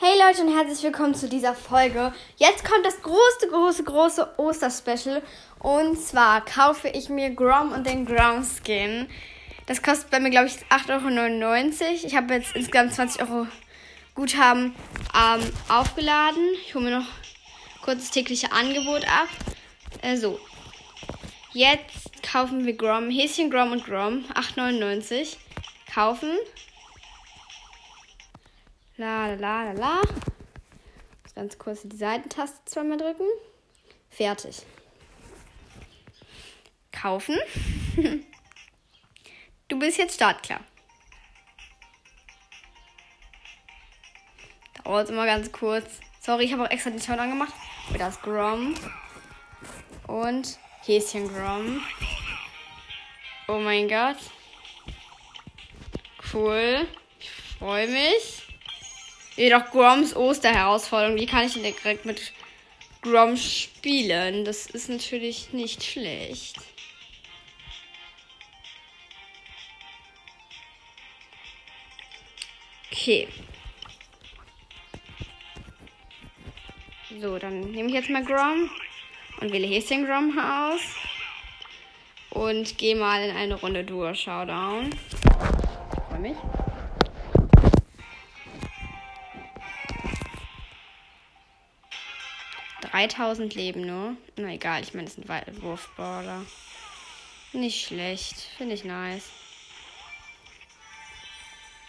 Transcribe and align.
Hey 0.00 0.16
Leute 0.16 0.42
und 0.42 0.56
herzlich 0.56 0.84
willkommen 0.84 1.16
zu 1.16 1.28
dieser 1.28 1.56
Folge. 1.56 2.12
Jetzt 2.36 2.64
kommt 2.64 2.86
das 2.86 3.02
große, 3.02 3.48
große, 3.50 3.82
große 3.82 4.34
Osterspecial. 4.36 5.22
Und 5.58 6.00
zwar 6.00 6.44
kaufe 6.44 6.86
ich 6.86 7.08
mir 7.08 7.30
Grom 7.30 7.72
und 7.72 7.84
den 7.84 8.06
Grom 8.06 8.44
Skin. 8.44 9.08
Das 9.66 9.82
kostet 9.82 10.08
bei 10.10 10.20
mir, 10.20 10.30
glaube 10.30 10.46
ich, 10.46 10.54
8,99 10.70 11.82
Euro. 11.82 12.06
Ich 12.06 12.14
habe 12.14 12.34
jetzt 12.34 12.54
insgesamt 12.54 12.94
20 12.94 13.22
Euro 13.22 13.48
Guthaben 14.14 14.76
ähm, 15.16 15.52
aufgeladen. 15.68 16.44
Ich 16.64 16.76
hole 16.76 16.84
mir 16.84 16.98
noch 17.00 17.08
kurz 17.82 18.02
das 18.02 18.10
tägliche 18.12 18.52
Angebot 18.52 19.04
ab. 19.04 19.26
Äh, 20.02 20.16
so. 20.16 20.38
Jetzt 21.52 22.22
kaufen 22.22 22.64
wir 22.64 22.76
Grom, 22.76 23.10
Häschen 23.10 23.50
Grom 23.50 23.72
und 23.72 23.84
Grom. 23.84 24.24
8,99 24.32 25.16
Euro. 25.16 25.26
Kaufen. 25.92 26.30
La 28.98 29.28
la 29.28 29.62
la 29.62 29.72
la. 29.74 30.02
Muss 31.22 31.34
ganz 31.36 31.56
kurz 31.56 31.82
die 31.84 31.96
Seitentaste 31.96 32.58
zweimal 32.64 32.98
drücken. 32.98 33.26
Fertig. 34.10 34.62
Kaufen. 36.90 37.38
du 39.68 39.78
bist 39.78 39.98
jetzt 39.98 40.16
startklar. 40.16 40.60
Dauert 44.82 45.10
immer 45.10 45.26
ganz 45.26 45.52
kurz. 45.52 46.00
Sorry, 46.20 46.46
ich 46.46 46.52
habe 46.52 46.64
auch 46.64 46.70
extra 46.70 46.90
den 46.90 47.00
Ton 47.00 47.20
angemacht. 47.20 47.54
Das 47.96 48.20
Grom. 48.20 48.74
Und 50.08 50.58
Häschen 50.84 51.32
Grom. 51.32 51.80
Oh 53.46 53.60
mein 53.60 53.86
Gott. 53.86 54.16
Cool. 56.32 56.84
Ich 57.20 57.30
freue 57.30 57.86
mich. 57.86 58.47
Jedoch 59.38 59.70
Groms 59.70 60.16
Osterherausforderung. 60.16 61.16
Wie 61.16 61.26
kann 61.26 61.46
ich 61.46 61.52
denn 61.52 61.62
direkt 61.62 62.04
mit 62.04 62.32
Grom 63.02 63.36
spielen? 63.36 64.44
Das 64.44 64.66
ist 64.66 64.88
natürlich 64.88 65.52
nicht 65.52 65.84
schlecht. 65.84 66.56
Okay. 72.90 73.28
So, 77.20 77.38
dann 77.38 77.60
nehme 77.70 77.90
ich 77.90 77.94
jetzt 77.94 78.10
mal 78.10 78.24
Grom 78.24 78.68
und 79.40 79.52
wähle 79.52 79.68
Häschen 79.68 80.04
Grom 80.04 80.36
aus. 80.36 80.80
Und 82.30 82.76
gehe 82.76 82.96
mal 82.96 83.22
in 83.22 83.36
eine 83.36 83.54
Runde 83.54 83.84
Duo 83.84 84.12
Showdown. 84.12 84.90
Freue 86.08 86.18
mich. 86.18 86.36
3000 93.06 93.54
Leben 93.54 93.86
nur. 93.86 94.16
Na 94.36 94.52
egal, 94.52 94.82
ich 94.82 94.94
meine, 94.94 95.06
das 95.06 95.14
sind 95.14 95.28
Wurfballer. 95.62 96.44
Nicht 97.52 97.86
schlecht. 97.86 98.36
Finde 98.56 98.74
ich 98.74 98.84
nice. 98.84 99.30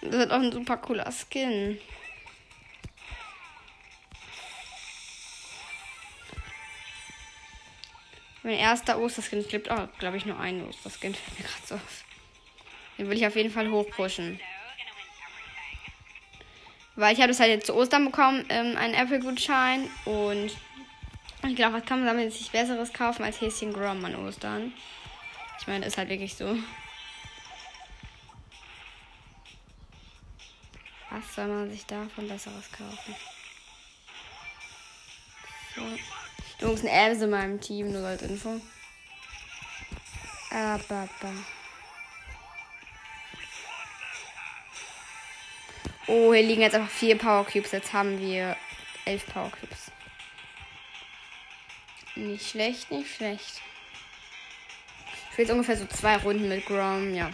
Das 0.00 0.14
ist 0.14 0.30
auch 0.30 0.40
ein 0.40 0.52
super 0.52 0.76
cooler 0.78 1.10
Skin. 1.12 1.78
Mein 8.42 8.58
erster 8.58 8.98
Osterskin. 8.98 9.40
Es 9.40 9.48
gibt 9.48 9.70
auch, 9.70 9.88
glaube 9.98 10.16
ich, 10.16 10.26
nur 10.26 10.38
einen 10.38 10.68
Osterskin. 10.68 11.14
Fällt 11.14 11.38
mir 11.38 11.46
gerade 11.46 11.66
so 11.66 11.74
auf. 11.76 12.04
Den 12.98 13.10
will 13.10 13.16
ich 13.16 13.26
auf 13.26 13.36
jeden 13.36 13.50
Fall 13.50 13.70
hochpushen. 13.70 14.40
Weil 16.96 17.12
ich 17.12 17.18
habe 17.18 17.28
das 17.28 17.40
halt 17.40 17.50
jetzt 17.50 17.66
zu 17.66 17.74
Ostern 17.74 18.04
bekommen, 18.04 18.44
ähm, 18.48 18.76
einen 18.76 18.94
Apple-Gutschein. 18.94 19.88
Und 20.04 20.50
ich 21.48 21.56
glaube, 21.56 21.74
was 21.74 21.84
kann 21.84 22.04
man 22.04 22.08
damit 22.08 22.32
sich 22.32 22.50
Besseres 22.50 22.92
kaufen 22.92 23.24
als 23.24 23.40
Häschen 23.40 23.72
Grom 23.72 24.04
an 24.04 24.16
Ostern? 24.16 24.72
Ich 25.60 25.66
meine, 25.66 25.86
ist 25.86 25.98
halt 25.98 26.08
wirklich 26.08 26.34
so. 26.34 26.56
Was 31.10 31.34
soll 31.34 31.46
man 31.46 31.70
sich 31.70 31.86
davon 31.86 32.28
Besseres 32.28 32.70
kaufen? 32.72 33.14
So. 35.74 36.66
Jungs, 36.66 36.82
ein 36.82 36.88
Elves 36.88 37.22
in 37.22 37.30
meinem 37.30 37.60
Team, 37.60 37.92
nur 37.92 38.06
als 38.06 38.22
Info. 38.22 38.60
Aber, 40.50 41.08
Oh, 46.06 46.34
hier 46.34 46.42
liegen 46.42 46.60
jetzt 46.60 46.74
einfach 46.74 46.90
vier 46.90 47.16
Power 47.16 47.44
Cubes. 47.46 47.72
Jetzt 47.72 47.92
haben 47.92 48.20
wir 48.20 48.56
elf 49.06 49.26
Power 49.26 49.50
Cubes. 49.50 49.90
Nicht 52.16 52.50
schlecht, 52.50 52.90
nicht 52.90 53.14
schlecht. 53.14 53.60
Ich 55.30 55.38
will 55.38 55.44
jetzt 55.46 55.52
ungefähr 55.52 55.76
so 55.76 55.86
zwei 55.86 56.16
Runden 56.16 56.48
mit 56.48 56.64
Grom. 56.66 57.12
Ja. 57.12 57.30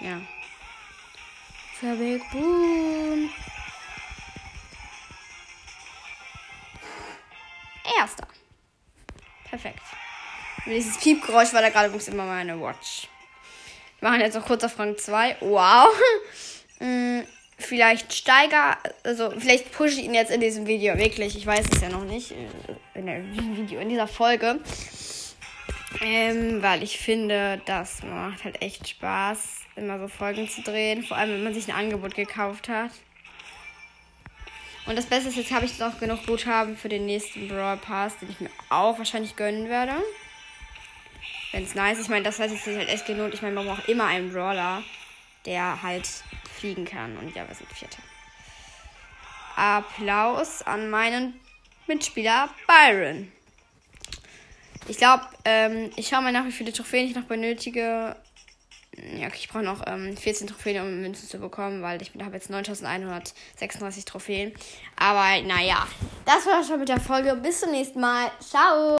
Ja. 0.00 0.20
Big 1.80 2.22
Boom. 2.30 3.30
Erster. 7.98 8.28
Perfekt. 9.48 9.82
Und 10.64 10.72
dieses 10.72 10.96
Piepgeräusch 10.98 11.52
war 11.52 11.62
da 11.62 11.70
gerade 11.70 11.88
übrigens 11.88 12.08
immer 12.08 12.24
meine 12.24 12.60
Watch. 12.60 13.08
Wir 13.98 14.10
machen 14.10 14.20
jetzt 14.20 14.34
noch 14.34 14.46
kurz 14.46 14.62
auf 14.62 14.78
Rang 14.78 14.96
2. 14.96 15.38
Wow. 15.40 15.92
vielleicht 17.62 18.12
steiger, 18.12 18.76
also 19.04 19.30
vielleicht 19.38 19.72
pushe 19.72 20.00
ich 20.00 20.04
ihn 20.04 20.14
jetzt 20.14 20.30
in 20.30 20.40
diesem 20.40 20.66
Video 20.66 20.96
wirklich. 20.98 21.36
Ich 21.36 21.46
weiß 21.46 21.66
es 21.72 21.80
ja 21.80 21.88
noch 21.88 22.04
nicht. 22.04 22.32
Äh, 22.32 22.98
in 22.98 23.06
der 23.06 23.24
Video, 23.24 23.80
in 23.80 23.88
dieser 23.88 24.08
Folge. 24.08 24.60
Ähm, 26.00 26.62
weil 26.62 26.82
ich 26.82 26.98
finde, 26.98 27.60
das 27.66 28.02
macht 28.02 28.44
halt 28.44 28.60
echt 28.62 28.88
Spaß, 28.88 29.60
immer 29.76 29.98
so 29.98 30.08
Folgen 30.08 30.48
zu 30.48 30.62
drehen. 30.62 31.02
Vor 31.02 31.16
allem, 31.16 31.32
wenn 31.32 31.44
man 31.44 31.54
sich 31.54 31.68
ein 31.68 31.74
Angebot 31.74 32.14
gekauft 32.14 32.68
hat. 32.68 32.90
Und 34.86 34.96
das 34.96 35.06
Beste 35.06 35.28
ist, 35.28 35.36
jetzt 35.36 35.52
habe 35.52 35.64
ich 35.64 35.78
noch 35.78 36.00
genug 36.00 36.26
Guthaben 36.26 36.76
für 36.76 36.88
den 36.88 37.06
nächsten 37.06 37.48
Brawl 37.48 37.76
Pass, 37.76 38.18
den 38.18 38.30
ich 38.30 38.40
mir 38.40 38.50
auch 38.68 38.98
wahrscheinlich 38.98 39.36
gönnen 39.36 39.68
werde. 39.68 39.92
Wenn 41.52 41.62
es 41.64 41.74
nice 41.74 41.98
ist. 41.98 42.04
Ich 42.04 42.10
meine, 42.10 42.24
das 42.24 42.38
heißt, 42.38 42.52
es 42.52 42.64
sich 42.64 42.76
halt 42.76 42.88
echt 42.88 43.06
gelohnt. 43.06 43.34
Ich 43.34 43.42
meine, 43.42 43.54
man 43.54 43.66
braucht 43.66 43.88
immer 43.88 44.06
einen 44.06 44.32
Brawler, 44.32 44.82
der 45.46 45.82
halt 45.82 46.08
fliegen 46.62 46.84
kann. 46.84 47.16
Und 47.16 47.34
ja, 47.34 47.46
wir 47.46 47.54
sind 47.56 47.68
Vierter. 47.72 47.98
Applaus 49.56 50.62
an 50.62 50.90
meinen 50.90 51.34
Mitspieler 51.88 52.48
Byron. 52.68 53.30
Ich 54.86 54.96
glaube, 54.96 55.24
ähm, 55.44 55.90
ich 55.96 56.08
schaue 56.08 56.22
mal 56.22 56.32
nach, 56.32 56.44
wie 56.44 56.52
viele 56.52 56.72
Trophäen 56.72 57.08
ich 57.08 57.16
noch 57.16 57.24
benötige. 57.24 58.16
Ja, 58.96 59.26
okay, 59.26 59.38
ich 59.40 59.48
brauche 59.48 59.64
noch 59.64 59.82
ähm, 59.86 60.16
14 60.16 60.46
Trophäen, 60.46 60.82
um 60.82 61.00
Münzen 61.00 61.28
zu 61.28 61.38
bekommen, 61.38 61.82
weil 61.82 62.00
ich 62.00 62.12
habe 62.22 62.34
jetzt 62.34 62.50
9136 62.50 64.04
Trophäen. 64.04 64.52
Aber 64.96 65.42
naja, 65.42 65.86
das 66.24 66.46
war 66.46 66.62
schon 66.62 66.78
mit 66.78 66.88
der 66.88 67.00
Folge. 67.00 67.34
Bis 67.34 67.60
zum 67.60 67.72
nächsten 67.72 68.00
Mal. 68.00 68.30
Ciao! 68.40 68.90